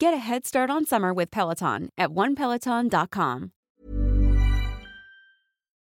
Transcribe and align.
Get 0.00 0.14
a 0.14 0.18
head 0.18 0.46
start 0.46 0.70
on 0.70 0.86
summer 0.86 1.12
with 1.12 1.32
Peloton 1.32 1.90
at 1.98 2.10
onepeloton.com. 2.10 3.50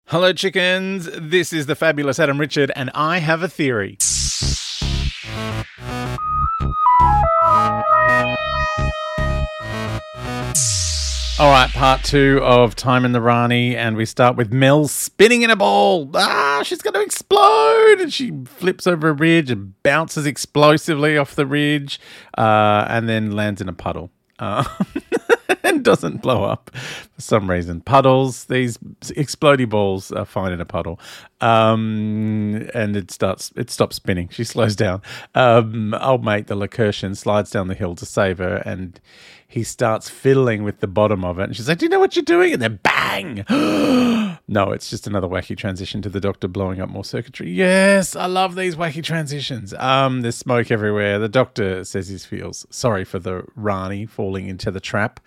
Hello, 0.07 0.35
chickens. 0.35 1.09
This 1.19 1.55
is 1.55 1.65
the 1.65 1.75
fabulous 1.75 2.19
Adam 2.21 2.39
Richard, 2.39 2.71
and 2.77 2.91
I 2.95 3.19
have 3.19 3.43
a 3.43 3.49
theory. 3.49 3.97
All 11.43 11.51
right, 11.51 11.69
part 11.71 12.05
two 12.05 12.39
of 12.41 12.77
Time 12.77 13.05
and 13.05 13.13
the 13.13 13.21
Rani, 13.21 13.77
and 13.77 13.97
we 13.97 14.07
start 14.07 14.37
with 14.37 14.53
Mel 14.53 14.87
spinning 14.87 15.43
in 15.43 15.51
a 15.51 15.57
ball. 15.57 16.09
Ah, 16.15 16.63
she's 16.65 16.81
going 16.81 16.95
to 16.95 17.01
explode, 17.01 18.01
and 18.01 18.15
she 18.15 18.33
flips 18.45 18.87
over 18.87 19.09
a 19.09 19.13
ridge 19.13 19.51
and 19.51 19.75
bounces 19.83 20.25
explosively 20.25 21.19
off 21.19 21.35
the 21.35 21.45
ridge, 21.45 21.99
uh, 22.39 22.87
and 22.89 23.09
then 23.09 23.33
lands 23.33 23.61
in 23.61 23.69
a 23.69 23.73
puddle. 23.73 24.13
Uh, 24.39 24.63
doesn't 25.83 26.23
blow 26.23 26.45
up 26.45 26.71
for 26.75 27.21
some 27.21 27.51
reason. 27.51 27.81
Puddles, 27.81 28.45
these 28.45 28.79
explodey 28.79 29.69
balls 29.69 30.13
are 30.13 30.25
fine 30.25 30.53
in 30.53 30.61
a 30.61 30.65
puddle. 30.65 30.99
Um, 31.41 32.69
and 32.75 32.97
it 32.97 33.11
starts, 33.11 33.53
it 33.57 33.71
stops 33.71 33.97
spinning. 33.97 34.29
She 34.31 34.45
slows 34.45 34.77
down. 34.77 35.03
Um, 35.35 35.95
old 35.95 36.25
mate, 36.25 36.47
the 36.47 36.57
Lakertyan, 36.57 37.17
slides 37.17 37.51
down 37.51 37.69
the 37.69 37.75
hill 37.75 37.95
to 37.97 38.07
save 38.07 38.39
her, 38.39 38.63
and 38.65 39.01
he 39.53 39.65
starts 39.65 40.09
fiddling 40.09 40.63
with 40.63 40.81
the 40.81 40.87
bottom 40.87 41.25
of 41.27 41.39
it. 41.39 41.45
And 41.45 41.57
she's 41.57 41.69
like, 41.69 41.79
Do 41.79 41.85
you 41.85 41.91
know 41.91 42.01
what 42.01 42.17
you're 42.17 42.25
doing? 42.25 42.55
And 42.55 42.63
then 42.63 42.81
bang! 42.83 43.45
no, 44.49 44.73
it's 44.73 44.89
just 44.89 45.07
another 45.07 45.29
wacky 45.29 45.55
transition 45.55 46.01
to 46.03 46.09
the 46.09 46.21
doctor 46.21 46.49
blowing 46.49 46.81
up 46.81 46.89
more 46.89 47.05
circuitry. 47.05 47.51
Yes, 47.51 48.17
I 48.17 48.27
love 48.27 48.55
these 48.55 48.77
wacky 48.77 49.05
transitions. 49.05 49.75
Um, 49.75 50.23
there's 50.23 50.37
smoke 50.37 50.71
everywhere. 50.71 51.19
The 51.19 51.29
doctor 51.29 51.85
says 51.85 52.09
he 52.09 52.17
feels 52.17 52.67
sorry 52.71 53.05
for 53.05 53.19
the 53.19 53.45
Rani 53.55 54.07
falling 54.07 54.47
into 54.47 54.71
the 54.71 54.81
trap 54.81 55.21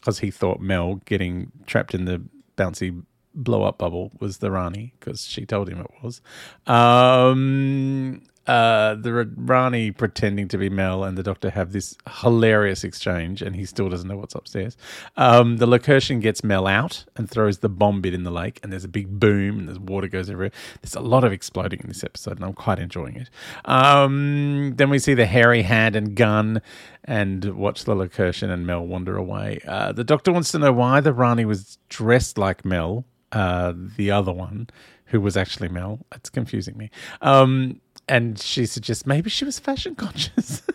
because 0.00 0.20
he 0.20 0.30
thought 0.30 0.60
Mel 0.60 0.96
getting 1.04 1.52
trapped 1.66 1.94
in 1.94 2.04
the 2.04 2.22
bouncy 2.56 3.02
blow 3.34 3.62
up 3.62 3.78
bubble 3.78 4.10
was 4.18 4.38
the 4.38 4.50
Rani 4.50 4.92
because 4.98 5.24
she 5.24 5.46
told 5.46 5.68
him 5.68 5.80
it 5.80 5.90
was. 6.02 6.20
Um, 6.66 8.22
uh, 8.50 8.96
the 8.96 9.30
Rani 9.36 9.92
pretending 9.92 10.48
to 10.48 10.58
be 10.58 10.68
Mel 10.68 11.04
and 11.04 11.16
the 11.16 11.22
doctor 11.22 11.50
have 11.50 11.70
this 11.70 11.96
hilarious 12.20 12.82
exchange, 12.82 13.42
and 13.42 13.54
he 13.54 13.64
still 13.64 13.88
doesn't 13.88 14.08
know 14.08 14.16
what's 14.16 14.34
upstairs. 14.34 14.76
Um, 15.16 15.58
the 15.58 15.66
Lakertyan 15.66 16.20
gets 16.20 16.42
Mel 16.42 16.66
out 16.66 17.04
and 17.14 17.30
throws 17.30 17.58
the 17.58 17.68
bomb 17.68 18.00
bit 18.00 18.12
in 18.12 18.24
the 18.24 18.32
lake, 18.32 18.58
and 18.64 18.72
there's 18.72 18.82
a 18.82 18.88
big 18.88 19.20
boom, 19.20 19.60
and 19.60 19.68
there's 19.68 19.78
water 19.78 20.08
goes 20.08 20.28
everywhere. 20.28 20.50
There's 20.82 20.96
a 20.96 21.00
lot 21.00 21.22
of 21.22 21.32
exploding 21.32 21.78
in 21.78 21.86
this 21.86 22.02
episode, 22.02 22.38
and 22.38 22.44
I'm 22.44 22.54
quite 22.54 22.80
enjoying 22.80 23.14
it. 23.14 23.30
Um, 23.66 24.74
then 24.74 24.90
we 24.90 24.98
see 24.98 25.14
the 25.14 25.26
hairy 25.26 25.62
hand 25.62 25.94
and 25.94 26.16
gun, 26.16 26.60
and 27.04 27.44
watch 27.54 27.84
the 27.84 27.94
Lakertyan 27.94 28.50
and 28.50 28.66
Mel 28.66 28.84
wander 28.84 29.16
away. 29.16 29.60
Uh, 29.64 29.92
the 29.92 30.02
doctor 30.02 30.32
wants 30.32 30.50
to 30.50 30.58
know 30.58 30.72
why 30.72 31.00
the 31.00 31.12
Rani 31.12 31.44
was 31.44 31.78
dressed 31.88 32.36
like 32.36 32.64
Mel, 32.64 33.04
uh, 33.30 33.74
the 33.96 34.10
other 34.10 34.32
one, 34.32 34.68
who 35.04 35.20
was 35.20 35.36
actually 35.36 35.68
Mel. 35.68 36.00
It's 36.12 36.30
confusing 36.30 36.76
me. 36.76 36.90
Um, 37.22 37.80
and 38.10 38.38
she 38.38 38.66
suggests 38.66 39.06
maybe 39.06 39.30
she 39.30 39.44
was 39.44 39.58
fashion 39.58 39.94
conscious. 39.94 40.62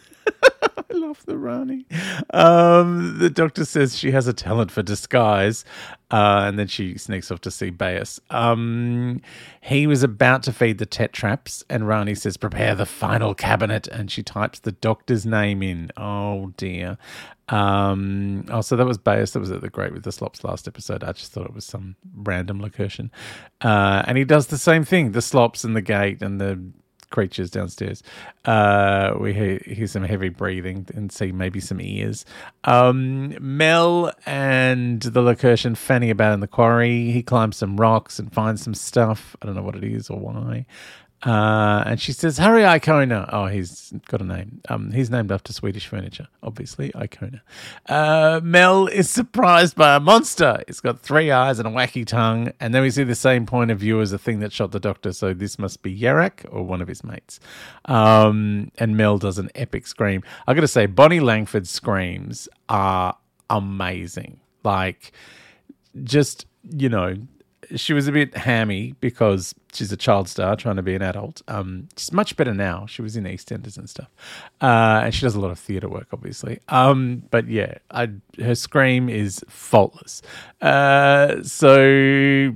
I 0.90 0.94
love 0.94 1.26
the 1.26 1.38
Rani. 1.38 1.86
Um, 2.34 3.20
the 3.20 3.30
doctor 3.30 3.66
says 3.66 3.98
she 3.98 4.12
has 4.12 4.28
a 4.28 4.34
talent 4.34 4.72
for 4.72 4.82
disguise, 4.82 5.66
uh, 6.10 6.46
and 6.48 6.58
then 6.58 6.68
she 6.68 6.98
sneaks 6.98 7.30
off 7.32 7.42
to 7.42 7.52
see 7.52 7.70
Beyus. 7.70 8.20
Um, 8.30 9.22
he 9.62 9.88
was 9.88 10.04
about 10.04 10.44
to 10.44 10.54
feed 10.54 10.78
the 10.78 10.86
tetraps, 10.86 11.64
and 11.70 11.88
Rani 11.88 12.16
says, 12.16 12.38
"Prepare 12.38 12.76
the 12.76 12.86
final 12.86 13.34
cabinet," 13.36 13.88
and 13.88 14.10
she 14.10 14.24
types 14.24 14.60
the 14.60 14.72
doctor's 14.72 15.26
name 15.26 15.62
in. 15.62 15.92
Oh 15.98 16.54
dear. 16.56 16.98
Um, 17.50 18.46
oh, 18.50 18.62
so 18.62 18.76
that 18.76 18.86
was 18.86 18.98
Beyus. 18.98 19.32
That 19.32 19.40
was 19.40 19.52
at 19.52 19.62
the 19.62 19.70
Great 19.70 19.94
with 19.94 20.04
the 20.04 20.12
Slops 20.12 20.44
last 20.44 20.68
episode. 20.68 21.04
I 21.04 21.12
just 21.12 21.32
thought 21.32 21.46
it 21.46 21.54
was 21.54 21.66
some 21.66 21.96
random 22.16 22.60
Lakertyan. 22.60 23.12
Uh, 23.62 24.04
and 24.08 24.18
he 24.18 24.24
does 24.24 24.48
the 24.48 24.58
same 24.58 24.84
thing: 24.86 25.12
the 25.12 25.22
Slops 25.22 25.64
and 25.64 25.76
the 25.76 25.82
gate 25.82 26.22
and 26.22 26.40
the 26.40 26.60
creatures 27.16 27.50
downstairs. 27.50 28.04
Uh, 28.44 29.16
we 29.18 29.34
hear, 29.34 29.58
hear, 29.66 29.88
some 29.88 30.04
heavy 30.04 30.28
breathing 30.28 30.86
and 30.94 31.10
see 31.14 31.32
maybe 31.32 31.62
some 31.62 31.80
ears. 31.80 32.26
Um, 32.66 33.38
Mel 33.40 34.12
and 34.26 35.02
the 35.02 35.22
Lakertyan 35.22 35.78
fanning 35.78 36.12
about 36.12 36.34
in 36.34 36.42
the 36.42 36.48
quarry. 36.48 37.12
He 37.12 37.24
climbs 37.24 37.56
some 37.56 37.78
rocks 37.78 38.20
and 38.20 38.34
finds 38.34 38.62
some 38.62 38.74
stuff. 38.74 39.38
I 39.42 39.46
don't 39.46 39.56
know 39.56 39.64
what 39.64 39.78
it 39.78 39.86
is 39.86 40.10
or 40.10 40.20
why. 40.20 40.66
Uh, 41.26 41.84
and 41.88 42.00
she 42.00 42.14
says, 42.14 42.38
Hurry, 42.38 42.62
Ikona. 42.62 43.28
Oh, 43.34 43.48
he's 43.48 43.92
got 44.08 44.22
a 44.22 44.24
name. 44.24 44.62
Um, 44.70 44.92
he's 44.92 45.10
named 45.10 45.32
after 45.32 45.52
Swedish 45.52 45.88
furniture, 45.88 46.28
obviously, 46.44 46.92
Ikona. 46.92 47.42
Uh, 47.88 48.42
Mel 48.44 48.86
is 48.86 49.10
surprised 49.10 49.76
by 49.76 49.96
a 49.96 50.00
monster. 50.00 50.64
It's 50.68 50.82
got 50.82 51.00
three 51.00 51.32
eyes 51.32 51.58
and 51.58 51.68
a 51.68 51.72
wacky 51.72 52.06
tongue. 52.06 52.54
And 52.60 52.76
then 52.76 52.84
we 52.84 52.92
see 52.92 53.04
the 53.04 53.16
same 53.16 53.48
point 53.48 53.72
of 53.72 53.80
view 53.80 54.02
as 54.02 54.12
the 54.12 54.20
thing 54.20 54.40
that 54.42 54.54
shot 54.54 54.72
the 54.72 54.80
doctor. 54.80 55.12
So 55.14 55.34
this 55.34 55.58
must 55.58 55.82
be 55.82 55.98
Yarak 55.98 56.46
or 56.52 56.62
one 56.62 56.82
of 56.82 56.88
his 56.88 57.04
mates. 57.04 57.40
Um, 57.86 58.72
and 58.78 58.96
Mel 58.96 59.18
does 59.18 59.40
an 59.40 59.50
epic 59.56 59.88
scream. 59.88 60.22
i 60.46 60.54
got 60.54 60.62
to 60.62 60.68
say, 60.68 60.86
Bonnie 60.86 61.22
Langford's 61.22 61.72
screams 61.72 62.48
are 62.70 63.18
amazing. 63.50 64.42
Like, 64.64 65.12
just, 66.04 66.46
you 66.64 66.90
know, 66.90 67.16
she 67.76 67.94
was 67.94 68.08
a 68.08 68.12
bit 68.12 68.36
hammy 68.36 68.96
because 69.00 69.54
she's 69.74 69.92
a 69.92 69.98
child 69.98 70.30
star 70.30 70.56
trying 70.56 70.78
to 70.78 70.82
be 70.82 70.96
an 70.96 71.02
adult. 71.02 71.42
Um, 71.48 71.90
she's 71.98 72.12
much 72.12 72.36
better 72.38 72.54
now. 72.54 72.86
She 72.86 73.02
was 73.02 73.16
in 73.16 73.26
EastEnders 73.26 73.78
and 73.78 73.90
stuff, 73.90 74.10
uh, 74.62 75.02
and 75.04 75.14
she 75.14 75.22
does 75.22 75.36
a 75.36 75.40
lot 75.40 75.52
of 75.52 75.60
theatre 75.60 75.90
work, 75.90 76.08
obviously. 76.12 76.60
Um, 76.70 77.24
but 77.32 77.48
yeah, 77.48 77.76
I, 77.92 78.10
her 78.42 78.56
scream 78.56 79.10
is 79.10 79.44
faultless. 79.48 80.22
Uh, 80.62 81.44
so 81.44 82.54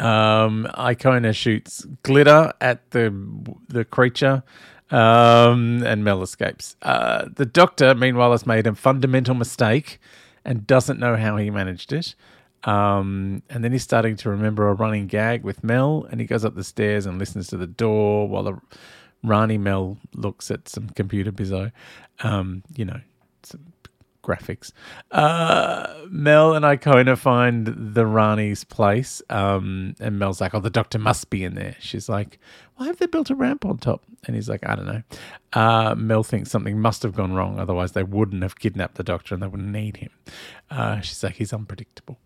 um, 0.00 0.68
Ikona 0.74 1.34
shoots 1.34 1.86
glitter 2.02 2.52
at 2.60 2.90
the 2.90 3.14
the 3.68 3.84
creature. 3.84 4.42
Um, 4.90 5.82
and 5.82 6.04
Mel 6.04 6.22
escapes. 6.22 6.76
Uh, 6.82 7.26
the 7.34 7.46
doctor, 7.46 7.94
meanwhile, 7.94 8.30
has 8.30 8.46
made 8.46 8.66
a 8.66 8.74
fundamental 8.74 9.34
mistake 9.34 9.98
and 10.44 10.66
doesn't 10.66 11.00
know 11.00 11.16
how 11.16 11.36
he 11.36 11.50
managed 11.50 11.92
it. 11.92 12.14
Um, 12.64 13.42
and 13.50 13.62
then 13.62 13.72
he's 13.72 13.82
starting 13.82 14.16
to 14.16 14.30
remember 14.30 14.68
a 14.68 14.74
running 14.74 15.06
gag 15.06 15.42
with 15.44 15.62
Mel, 15.62 16.06
and 16.10 16.20
he 16.20 16.26
goes 16.26 16.44
up 16.44 16.54
the 16.54 16.64
stairs 16.64 17.06
and 17.06 17.18
listens 17.18 17.48
to 17.48 17.56
the 17.56 17.66
door 17.66 18.28
while 18.28 18.42
the 18.42 18.58
Rani 19.22 19.58
Mel 19.58 19.98
looks 20.14 20.50
at 20.50 20.68
some 20.68 20.88
computer 20.90 21.32
bizzo. 21.32 21.72
Um, 22.22 22.62
you 22.74 22.84
know, 22.84 23.00
some 23.42 23.60
graphics. 24.24 24.72
Uh, 25.10 25.94
Mel 26.08 26.54
and 26.54 26.64
Ikona 26.64 27.16
find 27.16 27.66
the 27.66 28.06
Rani's 28.06 28.64
place, 28.64 29.22
um, 29.30 29.94
and 30.00 30.18
Mel's 30.18 30.40
like, 30.40 30.54
"Oh, 30.54 30.60
the 30.60 30.70
doctor 30.70 30.98
must 30.98 31.30
be 31.30 31.44
in 31.44 31.54
there." 31.54 31.76
She's 31.78 32.08
like, 32.08 32.38
"Why 32.76 32.86
have 32.86 32.98
they 32.98 33.06
built 33.06 33.30
a 33.30 33.34
ramp 33.34 33.64
on 33.64 33.78
top?" 33.78 34.04
And 34.26 34.34
he's 34.34 34.48
like, 34.48 34.66
"I 34.66 34.74
don't 34.74 34.86
know." 34.86 35.02
Uh, 35.52 35.94
Mel 35.96 36.24
thinks 36.24 36.50
something 36.50 36.80
must 36.80 37.02
have 37.02 37.14
gone 37.14 37.32
wrong, 37.32 37.58
otherwise 37.58 37.92
they 37.92 38.02
wouldn't 38.02 38.42
have 38.42 38.58
kidnapped 38.58 38.96
the 38.96 39.04
doctor 39.04 39.34
and 39.34 39.42
they 39.42 39.46
wouldn't 39.46 39.70
need 39.70 39.98
him. 39.98 40.10
Uh, 40.70 41.00
she's 41.00 41.22
like, 41.22 41.36
"He's 41.36 41.52
unpredictable." 41.52 42.18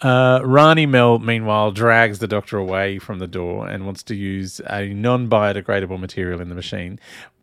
Uh, 0.00 0.40
Rani 0.42 0.86
Mel, 0.86 1.20
meanwhile, 1.20 1.70
drags 1.70 2.18
the 2.18 2.26
doctor 2.26 2.58
away 2.58 2.98
from 2.98 3.20
the 3.20 3.28
door 3.28 3.68
and 3.68 3.86
wants 3.86 4.02
to 4.04 4.16
use 4.16 4.60
a 4.68 4.86
non-biodegradable 4.88 6.00
material 6.00 6.40
in 6.40 6.48
the 6.48 6.56
machine, 6.56 6.98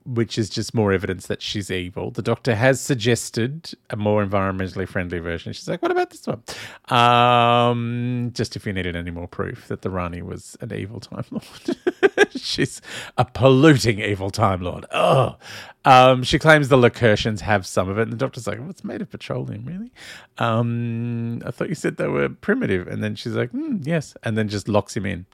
which 0.09 0.37
is 0.37 0.49
just 0.49 0.73
more 0.73 0.91
evidence 0.91 1.27
that 1.27 1.41
she's 1.41 1.69
evil. 1.69 2.11
The 2.11 2.21
doctor 2.21 2.55
has 2.55 2.81
suggested 2.81 3.71
a 3.89 3.95
more 3.95 4.25
environmentally 4.25 4.87
friendly 4.87 5.19
version. 5.19 5.53
She's 5.53 5.67
like, 5.69 5.81
what 5.81 5.91
about 5.91 6.09
this 6.09 6.25
one? 6.25 6.43
Um, 6.97 8.31
just 8.33 8.55
if 8.55 8.65
you 8.65 8.73
needed 8.73 8.95
any 8.95 9.11
more 9.11 9.27
proof 9.27 9.67
that 9.67 9.83
the 9.83 9.89
Rani 9.89 10.21
was 10.21 10.57
an 10.61 10.73
evil 10.73 10.99
Time 10.99 11.25
Lord. 11.31 11.77
she's 12.35 12.81
a 13.17 13.25
polluting 13.25 13.99
evil 13.99 14.29
Time 14.29 14.61
Lord. 14.61 14.85
Oh. 14.91 15.37
Um, 15.85 16.23
she 16.23 16.37
claims 16.39 16.67
the 16.67 16.75
Lakertyans 16.75 17.39
have 17.39 17.65
some 17.65 17.87
of 17.89 17.97
it, 17.97 18.03
and 18.03 18.11
the 18.11 18.17
doctor's 18.17 18.47
like, 18.47 18.59
"What's 18.59 18.83
made 18.83 19.01
of 19.01 19.09
petroleum, 19.09 19.63
really?" 19.65 19.93
Um, 20.37 21.41
I 21.45 21.51
thought 21.51 21.69
you 21.69 21.75
said 21.75 21.95
they 21.95 22.07
were 22.07 22.27
primitive, 22.27 22.87
and 22.87 23.01
then 23.01 23.15
she's 23.15 23.33
like, 23.33 23.51
mm, 23.53 23.79
"Yes," 23.85 24.15
and 24.23 24.37
then 24.37 24.49
just 24.49 24.67
locks 24.67 24.97
him 24.97 25.05
in. 25.05 25.25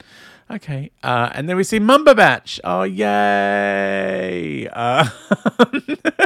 Okay, 0.51 0.91
uh, 1.01 1.31
and 1.33 1.50
then 1.50 1.57
we 1.57 1.63
see 1.63 1.79
Mumberbatch. 1.79 2.59
Oh, 2.63 2.83
yay! 2.83 4.67
Uh, 4.67 5.09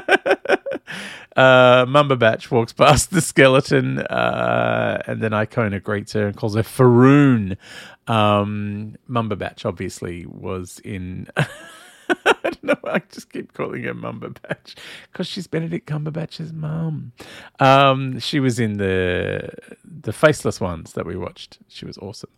uh, 1.39 1.86
Mumberbatch 1.86 2.51
walks 2.51 2.74
past 2.74 3.12
the 3.12 3.21
skeleton, 3.21 4.00
uh, 4.00 5.01
and 5.07 5.21
then 5.21 5.31
Ikona 5.31 5.81
greets 5.81 6.12
her 6.13 6.27
and 6.27 6.36
calls 6.36 6.56
her 6.56 6.63
Faroon. 6.63 7.57
Um, 8.07 8.97
Mumberbatch 9.09 9.65
obviously 9.65 10.25
was 10.25 10.80
in. 10.83 11.27
Don't 12.62 12.63
know. 12.63 12.90
I 12.90 13.00
just 13.12 13.31
keep 13.31 13.54
calling 13.54 13.84
her 13.84 13.94
Mumberbatch 13.94 14.75
because 15.12 15.28
she's 15.28 15.48
Benedict 15.48 15.88
Cumberbatch's 15.88 16.54
mum. 16.54 17.12
Um, 17.60 18.19
she 18.19 18.40
was 18.40 18.60
in 18.60 18.78
the 18.78 19.50
the 19.84 20.13
Faceless 20.13 20.60
ones 20.60 20.94
that 20.94 21.06
we 21.06 21.16
watched. 21.16 21.60
She 21.68 21.86
was 21.86 21.98
awesome. 21.98 22.30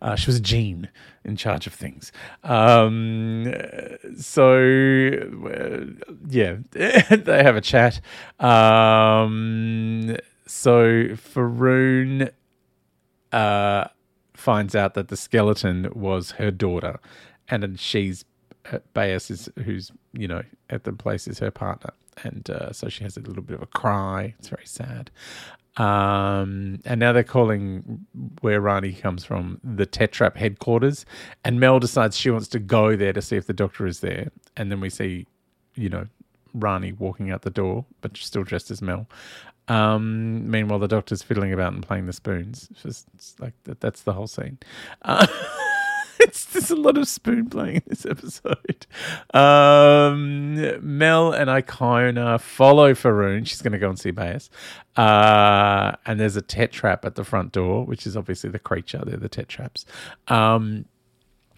Uh, 0.00 0.16
she 0.16 0.30
was 0.30 0.40
Jean 0.40 0.88
in 1.24 1.36
charge 1.36 1.66
of 1.66 1.74
things. 1.74 2.12
Um, 2.44 3.52
so 4.18 5.10
uh, 5.46 6.06
yeah, 6.28 6.56
they 6.70 7.42
have 7.42 7.56
a 7.56 7.60
chat. 7.60 8.00
Um, 8.38 10.16
so 10.46 11.16
Faroon 11.16 12.30
uh, 13.32 13.88
finds 14.34 14.76
out 14.76 14.94
that 14.94 15.08
the 15.08 15.16
skeleton 15.16 15.88
was 15.94 16.32
her 16.32 16.50
daughter, 16.50 17.00
and 17.48 17.78
she's 17.80 18.24
Beyus 18.94 19.30
is 19.30 19.48
who's 19.64 19.92
you 20.12 20.28
know 20.28 20.42
at 20.70 20.84
the 20.84 20.92
place 20.92 21.26
is 21.28 21.38
her 21.38 21.50
partner, 21.50 21.90
and 22.24 22.48
uh, 22.50 22.72
so 22.72 22.88
she 22.88 23.04
has 23.04 23.16
a 23.16 23.20
little 23.20 23.42
bit 23.42 23.56
of 23.56 23.62
a 23.62 23.66
cry. 23.66 24.34
It's 24.38 24.48
very 24.48 24.66
sad. 24.66 25.10
Um, 25.76 26.80
and 26.86 26.98
now 27.00 27.12
they're 27.12 27.22
calling 27.22 28.06
where 28.40 28.60
Rani 28.62 28.92
comes 28.92 29.24
from 29.24 29.60
the 29.62 29.86
Tetrap 29.86 30.36
headquarters, 30.36 31.04
and 31.44 31.60
Mel 31.60 31.78
decides 31.78 32.16
she 32.16 32.30
wants 32.30 32.48
to 32.48 32.58
go 32.58 32.96
there 32.96 33.12
to 33.12 33.20
see 33.20 33.36
if 33.36 33.46
the 33.46 33.52
doctor 33.52 33.86
is 33.86 34.00
there, 34.00 34.30
and 34.56 34.70
then 34.70 34.80
we 34.80 34.88
see, 34.88 35.26
you 35.74 35.90
know, 35.90 36.06
Rani 36.54 36.92
walking 36.92 37.30
out 37.30 37.42
the 37.42 37.50
door, 37.50 37.84
but 38.00 38.16
still 38.16 38.42
dressed 38.42 38.70
as 38.70 38.80
Mel. 38.80 39.06
Um, 39.68 40.48
meanwhile, 40.50 40.78
the 40.78 40.88
doctor's 40.88 41.22
fiddling 41.22 41.52
about 41.52 41.72
and 41.72 41.82
playing 41.82 42.06
the 42.06 42.12
spoons. 42.12 42.68
It's 42.70 42.82
just 42.82 43.06
it's 43.14 43.34
like 43.40 43.54
that, 43.64 43.80
that's 43.80 44.02
the 44.02 44.12
whole 44.12 44.28
scene. 44.28 44.58
Uh, 45.02 45.26
it's 46.26 46.44
there's 46.46 46.70
a 46.70 46.76
lot 46.76 46.98
of 46.98 47.08
spoon 47.08 47.48
playing 47.48 47.76
in 47.76 47.82
this 47.86 48.04
episode. 48.04 48.86
Um, 49.32 50.56
Mel 50.98 51.32
and 51.32 51.48
Ikona 51.48 52.40
follow 52.40 52.94
Faroon. 52.94 53.44
She's 53.44 53.62
going 53.62 53.72
to 53.72 53.78
go 53.78 53.88
and 53.88 53.98
see 53.98 54.10
Beyus. 54.10 54.50
Uh, 54.96 55.92
and 56.04 56.18
there's 56.18 56.36
a 56.36 56.42
tetrap 56.42 57.04
at 57.04 57.14
the 57.14 57.24
front 57.24 57.52
door, 57.52 57.84
which 57.84 58.06
is 58.06 58.16
obviously 58.16 58.50
the 58.50 58.58
creature. 58.58 59.02
They're 59.04 59.16
the 59.16 59.28
tetraps. 59.28 59.86
Um, 60.28 60.86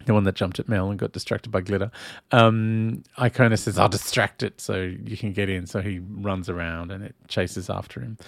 the 0.09 0.15
one 0.15 0.25
that 0.25 0.35
jumped 0.35 0.59
at 0.59 0.69
Mel 0.69 0.91
and 0.91 0.99
got 0.99 1.13
distracted 1.13 1.51
by 1.51 1.61
glitter. 1.61 1.91
Um, 2.33 3.05
Ikona 3.19 3.59
says, 3.59 3.79
I'll 3.79 3.89
distract 3.89 4.43
it 4.43 4.61
so 4.61 4.83
you 4.83 5.17
can 5.17 5.33
get 5.33 5.49
in. 5.49 5.67
So 5.67 5.81
he 5.81 6.01
runs 6.01 6.49
around 6.49 6.91
and 6.91 7.05
it 7.05 7.15
chases 7.29 7.71
after 7.71 8.01
him. 8.01 8.19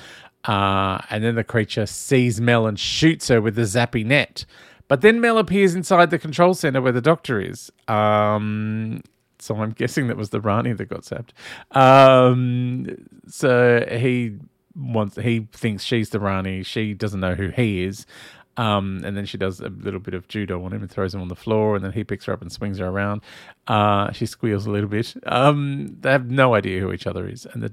Uh, 0.45 0.99
and 1.11 1.25
then 1.25 1.35
the 1.35 1.45
creature 1.45 1.87
sees 1.87 2.41
Mel 2.41 2.67
and 2.67 2.79
shoots 2.79 3.29
her 3.29 3.41
with 3.41 3.57
the 3.57 3.63
zappy 3.63 4.05
net. 4.05 4.45
But 4.89 5.01
then 5.01 5.21
Mel 5.21 5.39
appears 5.39 5.75
inside 5.75 6.11
the 6.11 6.19
control 6.19 6.55
center 6.55 6.81
where 6.81 6.93
the 6.93 7.01
doctor 7.01 7.41
is. 7.41 7.71
Um, 7.89 9.03
so 9.39 9.57
I'm 9.57 9.71
guessing 9.71 10.09
that 10.09 10.17
was 10.17 10.31
the 10.31 10.41
Rani 10.41 10.73
that 10.73 10.89
got 10.89 11.03
zapped. 11.03 11.31
Um, 11.77 12.87
so 13.29 13.87
he 13.91 14.37
wants 14.77 15.17
he 15.17 15.49
thinks 15.53 15.85
she's 15.85 16.11
the 16.11 16.21
Rani. 16.21 16.63
She 16.63 16.95
doesn't 16.95 17.21
know 17.21 17.35
who 17.35 17.49
he 17.49 17.85
is. 17.85 18.07
Um, 18.61 19.01
and 19.07 19.17
then 19.17 19.25
she 19.25 19.39
does 19.39 19.61
a 19.61 19.71
little 19.71 20.01
bit 20.01 20.13
of 20.13 20.29
judo 20.29 20.63
on 20.63 20.75
him 20.75 20.83
and 20.83 20.91
throws 20.91 21.15
him 21.15 21.23
on 21.23 21.29
the 21.29 21.35
floor, 21.35 21.77
and 21.77 21.83
then 21.83 21.93
he 21.93 22.05
picks 22.05 22.27
her 22.27 22.33
up 22.35 22.43
and 22.43 22.53
swings 22.53 22.77
her 22.79 22.87
around. 22.87 23.23
Uh, 23.67 24.13
she 24.13 24.27
squeals 24.27 24.67
a 24.67 24.71
little 24.71 24.89
bit. 24.89 25.15
Um, 25.25 25.97
they 26.01 26.11
have 26.11 26.31
no 26.31 26.55
idea 26.55 26.79
who 26.81 26.93
each 26.93 27.07
other 27.07 27.27
is, 27.27 27.47
and 27.47 27.63
the 27.63 27.73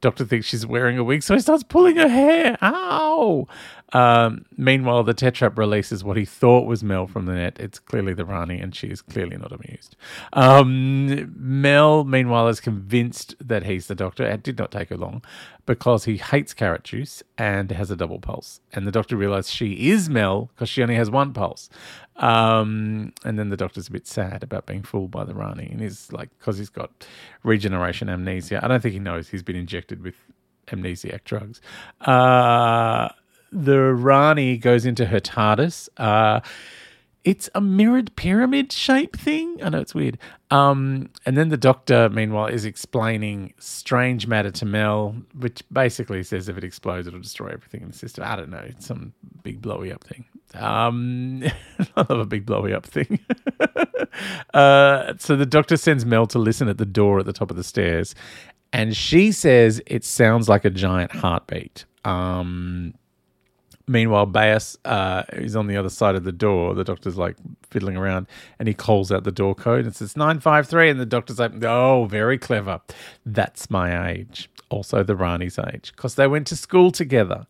doctor 0.00 0.24
thinks 0.24 0.46
she's 0.48 0.66
wearing 0.66 0.98
a 0.98 1.04
wig, 1.04 1.22
so 1.22 1.34
he 1.34 1.40
starts 1.40 1.62
pulling 1.62 1.96
her 1.96 2.08
hair. 2.08 2.58
Ow! 2.62 3.46
Um, 3.92 4.44
meanwhile, 4.56 5.04
the 5.04 5.14
Tetrap 5.14 5.56
releases 5.56 6.02
what 6.02 6.16
he 6.16 6.24
thought 6.24 6.66
was 6.66 6.82
Mel 6.82 7.06
from 7.06 7.26
the 7.26 7.34
net. 7.34 7.58
It's 7.60 7.78
clearly 7.78 8.12
the 8.12 8.24
Rani, 8.24 8.58
and 8.58 8.74
she 8.74 8.88
is 8.88 9.00
clearly 9.00 9.36
not 9.36 9.52
amused. 9.52 9.96
Um, 10.32 11.32
Mel, 11.36 12.04
meanwhile, 12.04 12.48
is 12.48 12.60
convinced 12.60 13.36
that 13.40 13.64
he's 13.64 13.86
the 13.86 13.94
doctor. 13.94 14.24
It 14.24 14.42
did 14.42 14.58
not 14.58 14.72
take 14.72 14.88
her 14.88 14.96
long 14.96 15.22
because 15.66 16.04
he 16.04 16.16
hates 16.16 16.52
carrot 16.52 16.84
juice 16.84 17.22
and 17.38 17.70
has 17.70 17.90
a 17.90 17.96
double 17.96 18.18
pulse. 18.18 18.60
And 18.72 18.86
the 18.86 18.92
doctor 18.92 19.16
realizes 19.16 19.52
she 19.52 19.90
is 19.90 20.10
Mel 20.10 20.50
because 20.54 20.68
she 20.68 20.82
only 20.82 20.96
has 20.96 21.10
one 21.10 21.32
pulse. 21.32 21.70
Um, 22.16 23.12
and 23.24 23.38
then 23.38 23.48
the 23.50 23.56
doctor's 23.56 23.88
a 23.88 23.92
bit 23.92 24.06
sad 24.06 24.42
about 24.42 24.66
being 24.66 24.82
fooled 24.82 25.10
by 25.10 25.24
the 25.24 25.34
Rani. 25.34 25.68
And 25.70 25.80
he's 25.80 26.12
like, 26.12 26.30
because 26.38 26.58
he's 26.58 26.68
got 26.68 27.06
regeneration 27.42 28.08
amnesia. 28.08 28.60
I 28.62 28.68
don't 28.68 28.80
think 28.80 28.92
he 28.92 29.00
knows 29.00 29.28
he's 29.28 29.42
been 29.42 29.56
injected 29.56 30.02
with 30.02 30.14
amnesiac 30.68 31.24
drugs. 31.24 31.60
Uh, 32.00 33.08
the 33.54 33.94
Rani 33.94 34.56
goes 34.56 34.84
into 34.84 35.06
her 35.06 35.20
TARDIS. 35.20 35.88
Uh, 35.96 36.40
it's 37.22 37.48
a 37.54 37.60
mirrored 37.60 38.14
pyramid 38.16 38.70
shape 38.70 39.16
thing. 39.16 39.58
I 39.62 39.70
know 39.70 39.80
it's 39.80 39.94
weird. 39.94 40.18
Um, 40.50 41.08
and 41.24 41.38
then 41.38 41.48
the 41.48 41.56
doctor, 41.56 42.10
meanwhile, 42.10 42.48
is 42.48 42.66
explaining 42.66 43.54
strange 43.58 44.26
matter 44.26 44.50
to 44.50 44.66
Mel, 44.66 45.16
which 45.38 45.62
basically 45.72 46.22
says 46.22 46.48
if 46.50 46.58
it 46.58 46.64
explodes, 46.64 47.06
it'll 47.06 47.20
destroy 47.20 47.48
everything 47.48 47.80
in 47.80 47.88
the 47.88 47.96
system. 47.96 48.24
I 48.24 48.36
don't 48.36 48.50
know. 48.50 48.62
It's 48.66 48.86
some 48.86 49.14
big 49.42 49.62
blowy 49.62 49.90
up 49.90 50.04
thing. 50.04 50.26
Um, 50.54 51.42
I 51.96 52.04
love 52.08 52.18
a 52.18 52.26
big 52.26 52.44
blowy 52.44 52.74
up 52.74 52.84
thing. 52.84 53.20
uh, 54.54 55.14
so 55.18 55.36
the 55.36 55.46
doctor 55.46 55.78
sends 55.78 56.04
Mel 56.04 56.26
to 56.26 56.38
listen 56.38 56.68
at 56.68 56.76
the 56.76 56.84
door 56.84 57.20
at 57.20 57.26
the 57.26 57.32
top 57.32 57.50
of 57.50 57.56
the 57.56 57.64
stairs, 57.64 58.14
and 58.72 58.94
she 58.94 59.32
says 59.32 59.80
it 59.86 60.04
sounds 60.04 60.48
like 60.48 60.64
a 60.66 60.70
giant 60.70 61.12
heartbeat. 61.12 61.86
Um, 62.04 62.94
Meanwhile, 63.86 64.26
Beyus 64.26 64.78
uh, 64.86 65.24
is 65.32 65.54
on 65.54 65.66
the 65.66 65.76
other 65.76 65.90
side 65.90 66.14
of 66.14 66.24
the 66.24 66.32
door. 66.32 66.74
The 66.74 66.84
doctor's 66.84 67.18
like 67.18 67.36
fiddling 67.70 67.96
around 67.96 68.26
and 68.58 68.66
he 68.66 68.74
calls 68.74 69.12
out 69.12 69.24
the 69.24 69.32
door 69.32 69.54
code 69.54 69.84
and 69.84 69.94
says 69.94 70.16
953. 70.16 70.90
And 70.90 71.00
the 71.00 71.06
doctor's 71.06 71.38
like, 71.38 71.62
oh, 71.62 72.06
very 72.06 72.38
clever. 72.38 72.80
That's 73.26 73.70
my 73.70 74.10
age. 74.10 74.48
Also, 74.70 75.02
the 75.02 75.14
Rani's 75.14 75.58
age 75.58 75.92
because 75.94 76.14
they 76.14 76.26
went 76.26 76.46
to 76.48 76.56
school 76.56 76.90
together 76.90 77.46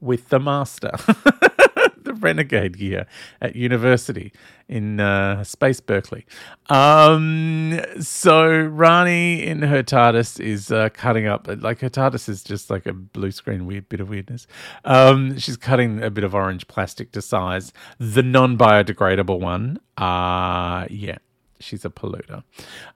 with 0.00 0.30
the 0.30 0.40
master. 0.40 0.92
the 2.04 2.14
renegade 2.14 2.78
gear 2.78 3.06
at 3.40 3.56
university 3.56 4.32
in 4.68 5.00
uh, 5.00 5.44
Space 5.44 5.80
Berkeley. 5.80 6.24
Um, 6.70 7.80
so 8.00 8.48
Rani 8.48 9.42
in 9.42 9.62
her 9.62 9.82
TARDIS 9.82 10.40
is 10.40 10.70
uh, 10.70 10.88
cutting 10.90 11.26
up, 11.26 11.48
like 11.58 11.80
her 11.80 11.90
TARDIS 11.90 12.28
is 12.28 12.42
just 12.42 12.70
like 12.70 12.86
a 12.86 12.92
blue 12.92 13.30
screen 13.30 13.66
weird 13.66 13.88
bit 13.88 14.00
of 14.00 14.08
weirdness. 14.08 14.46
Um, 14.84 15.38
she's 15.38 15.56
cutting 15.56 16.02
a 16.02 16.10
bit 16.10 16.24
of 16.24 16.34
orange 16.34 16.68
plastic 16.68 17.12
to 17.12 17.22
size, 17.22 17.72
the 17.98 18.22
non 18.22 18.56
biodegradable 18.56 19.40
one. 19.40 19.80
Uh, 19.96 20.86
yeah. 20.90 21.18
She's 21.60 21.84
a 21.84 21.88
polluter. 21.90 22.42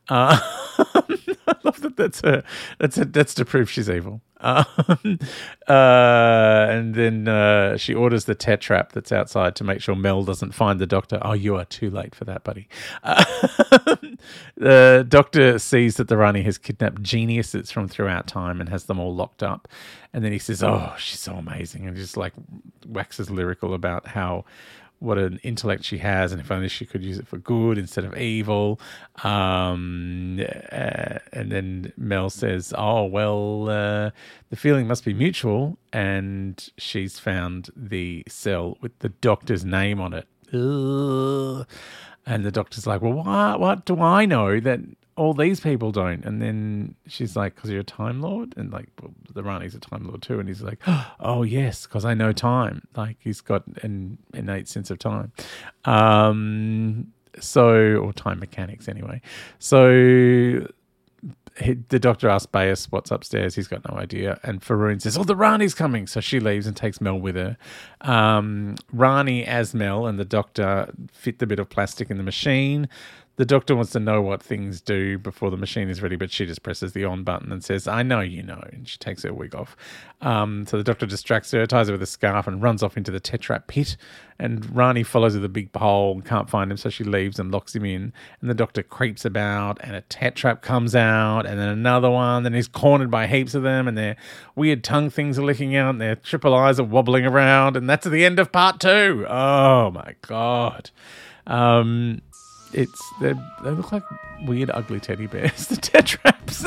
Uh, 0.08 0.38
I 0.78 1.54
love 1.64 1.80
that. 1.80 1.96
That's 1.96 2.20
her. 2.20 2.42
That's 2.78 2.96
her, 2.96 3.04
That's 3.04 3.32
to 3.34 3.44
prove 3.44 3.70
she's 3.70 3.88
evil. 3.88 4.20
Um, 4.40 4.64
uh, 5.68 6.66
and 6.70 6.94
then 6.94 7.28
uh, 7.28 7.76
she 7.76 7.94
orders 7.94 8.24
the 8.24 8.34
tetrap 8.34 8.92
that's 8.92 9.12
outside 9.12 9.56
to 9.56 9.64
make 9.64 9.80
sure 9.80 9.94
Mel 9.94 10.24
doesn't 10.24 10.52
find 10.52 10.78
the 10.78 10.86
doctor. 10.86 11.18
Oh, 11.22 11.32
you 11.32 11.56
are 11.56 11.64
too 11.64 11.90
late 11.90 12.14
for 12.14 12.24
that, 12.24 12.44
buddy. 12.44 12.68
Uh, 13.02 13.24
the 14.56 15.06
doctor 15.08 15.58
sees 15.58 15.96
that 15.96 16.08
the 16.08 16.16
Rani 16.16 16.42
has 16.42 16.58
kidnapped 16.58 17.02
geniuses 17.02 17.70
from 17.70 17.88
throughout 17.88 18.26
time 18.26 18.60
and 18.60 18.68
has 18.68 18.84
them 18.84 18.98
all 18.98 19.14
locked 19.14 19.42
up. 19.42 19.68
And 20.12 20.24
then 20.24 20.32
he 20.32 20.38
says, 20.38 20.62
Oh, 20.62 20.94
she's 20.98 21.20
so 21.20 21.34
amazing. 21.34 21.86
And 21.86 21.96
just 21.96 22.16
like 22.16 22.32
waxes 22.86 23.30
lyrical 23.30 23.74
about 23.74 24.06
how 24.08 24.44
what 25.00 25.18
an 25.18 25.38
intellect 25.42 25.84
she 25.84 25.98
has, 25.98 26.32
and 26.32 26.40
if 26.40 26.50
only 26.50 26.68
she 26.68 26.84
could 26.84 27.04
use 27.04 27.18
it 27.18 27.26
for 27.28 27.38
good 27.38 27.78
instead 27.78 28.04
of 28.04 28.16
evil. 28.16 28.80
Um, 29.22 30.40
uh, 30.72 31.18
and 31.32 31.52
then 31.52 31.92
Mel 31.96 32.30
says, 32.30 32.74
"Oh 32.76 33.04
well, 33.04 33.68
uh, 33.68 34.10
the 34.50 34.56
feeling 34.56 34.86
must 34.86 35.04
be 35.04 35.14
mutual," 35.14 35.78
and 35.92 36.68
she's 36.76 37.18
found 37.18 37.70
the 37.76 38.24
cell 38.28 38.76
with 38.80 38.98
the 38.98 39.10
doctor's 39.10 39.64
name 39.64 40.00
on 40.00 40.12
it. 40.12 40.26
Ugh. 40.52 41.66
And 42.26 42.44
the 42.44 42.50
doctor's 42.50 42.86
like, 42.86 43.00
"Well, 43.00 43.12
what? 43.12 43.60
What 43.60 43.84
do 43.84 44.00
I 44.00 44.26
know 44.26 44.60
that 44.60 44.80
all 45.18 45.34
these 45.34 45.60
people 45.60 45.90
don't. 45.90 46.24
And 46.24 46.40
then 46.40 46.94
she's 47.06 47.34
like, 47.34 47.56
because 47.56 47.70
you're 47.70 47.80
a 47.80 47.84
Time 47.84 48.20
Lord? 48.20 48.54
And 48.56 48.72
like, 48.72 48.88
well, 49.02 49.12
the 49.34 49.42
Rani's 49.42 49.74
a 49.74 49.80
Time 49.80 50.06
Lord 50.06 50.22
too. 50.22 50.38
And 50.38 50.48
he's 50.48 50.62
like, 50.62 50.80
oh, 51.20 51.42
yes, 51.42 51.86
because 51.86 52.04
I 52.04 52.14
know 52.14 52.32
time. 52.32 52.86
Like, 52.96 53.16
he's 53.20 53.40
got 53.40 53.64
an 53.82 54.18
innate 54.32 54.68
sense 54.68 54.90
of 54.90 54.98
time. 54.98 55.32
Um, 55.84 57.12
so, 57.40 57.96
or 57.96 58.12
time 58.12 58.38
mechanics 58.38 58.88
anyway. 58.88 59.20
So 59.58 60.68
he, 61.60 61.74
the 61.88 61.98
doctor 61.98 62.28
asks 62.28 62.46
Beyus 62.46 62.86
what's 62.90 63.10
upstairs. 63.10 63.54
He's 63.54 63.68
got 63.68 63.88
no 63.90 63.98
idea. 63.98 64.38
And 64.42 64.62
Faroon 64.62 65.00
says, 65.00 65.18
Oh, 65.18 65.24
the 65.24 65.36
Rani's 65.36 65.74
coming. 65.74 66.06
So 66.06 66.20
she 66.20 66.40
leaves 66.40 66.66
and 66.66 66.76
takes 66.76 67.00
Mel 67.00 67.18
with 67.18 67.34
her. 67.34 67.56
Um, 68.00 68.76
Rani, 68.92 69.44
as 69.44 69.74
Mel, 69.74 70.06
and 70.06 70.18
the 70.18 70.24
doctor 70.24 70.92
fit 71.12 71.38
the 71.40 71.46
bit 71.46 71.58
of 71.58 71.68
plastic 71.68 72.10
in 72.10 72.16
the 72.16 72.22
machine. 72.22 72.88
The 73.38 73.46
doctor 73.46 73.76
wants 73.76 73.92
to 73.92 74.00
know 74.00 74.20
what 74.20 74.42
things 74.42 74.80
do 74.80 75.16
before 75.16 75.52
the 75.52 75.56
machine 75.56 75.88
is 75.88 76.02
ready, 76.02 76.16
but 76.16 76.32
she 76.32 76.44
just 76.44 76.64
presses 76.64 76.92
the 76.92 77.04
on 77.04 77.22
button 77.22 77.52
and 77.52 77.62
says, 77.62 77.86
I 77.86 78.02
know 78.02 78.18
you 78.18 78.42
know. 78.42 78.60
And 78.72 78.88
she 78.88 78.98
takes 78.98 79.22
her 79.22 79.32
wig 79.32 79.54
off. 79.54 79.76
Um, 80.20 80.66
so 80.66 80.76
the 80.76 80.82
doctor 80.82 81.06
distracts 81.06 81.52
her, 81.52 81.64
ties 81.64 81.86
her 81.86 81.92
with 81.92 82.02
a 82.02 82.06
scarf, 82.06 82.48
and 82.48 82.60
runs 82.60 82.82
off 82.82 82.96
into 82.96 83.12
the 83.12 83.20
tetrap 83.20 83.68
pit. 83.68 83.96
And 84.40 84.74
Rani 84.74 85.04
follows 85.04 85.34
with 85.34 85.44
a 85.44 85.48
big 85.48 85.70
pole 85.70 86.14
and 86.14 86.24
can't 86.24 86.50
find 86.50 86.68
him, 86.72 86.76
so 86.76 86.90
she 86.90 87.04
leaves 87.04 87.38
and 87.38 87.52
locks 87.52 87.76
him 87.76 87.84
in. 87.84 88.12
And 88.40 88.50
the 88.50 88.54
doctor 88.54 88.82
creeps 88.82 89.24
about, 89.24 89.78
and 89.82 89.94
a 89.94 90.02
tetrap 90.02 90.60
comes 90.60 90.96
out, 90.96 91.46
and 91.46 91.60
then 91.60 91.68
another 91.68 92.10
one. 92.10 92.42
Then 92.42 92.54
he's 92.54 92.66
cornered 92.66 93.10
by 93.10 93.28
heaps 93.28 93.54
of 93.54 93.62
them, 93.62 93.86
and 93.86 93.96
their 93.96 94.16
weird 94.56 94.82
tongue 94.82 95.10
things 95.10 95.38
are 95.38 95.44
licking 95.44 95.76
out, 95.76 95.90
and 95.90 96.00
their 96.00 96.16
triple 96.16 96.56
eyes 96.56 96.80
are 96.80 96.84
wobbling 96.84 97.24
around. 97.24 97.76
And 97.76 97.88
that's 97.88 98.04
the 98.04 98.24
end 98.24 98.40
of 98.40 98.50
part 98.50 98.80
two. 98.80 99.24
Oh 99.28 99.92
my 99.92 100.16
God. 100.22 100.90
Um, 101.46 102.20
it's 102.72 103.00
they 103.20 103.34
look 103.62 103.92
like 103.92 104.02
weird 104.42 104.70
ugly 104.70 105.00
teddy 105.00 105.26
bears 105.26 105.66
the 105.68 105.76
tetraps 105.76 106.66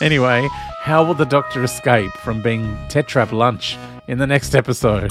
anyway 0.02 0.48
how 0.82 1.04
will 1.04 1.14
the 1.14 1.24
doctor 1.26 1.62
escape 1.64 2.12
from 2.22 2.42
being 2.42 2.76
tetrap 2.88 3.32
lunch 3.32 3.76
in 4.06 4.18
the 4.18 4.26
next 4.26 4.54
episode 4.54 5.10